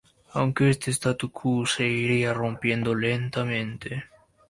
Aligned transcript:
Aunque 0.31 0.69
este 0.71 0.89
estatus 0.89 1.29
quo 1.37 1.53
se 1.73 1.85
iría 1.87 2.33
rompiendo 2.41 2.91
lentamente. 2.95 4.05